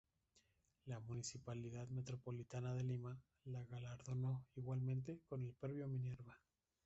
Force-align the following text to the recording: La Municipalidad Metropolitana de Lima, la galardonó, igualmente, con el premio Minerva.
La 0.87 0.99
Municipalidad 0.99 1.87
Metropolitana 1.89 2.73
de 2.73 2.81
Lima, 2.81 3.21
la 3.43 3.63
galardonó, 3.65 4.47
igualmente, 4.55 5.19
con 5.27 5.43
el 5.43 5.53
premio 5.53 5.87
Minerva. 5.87 6.39